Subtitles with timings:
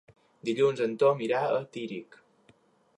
[0.49, 2.21] Dilluns en Tom irà a Tírig.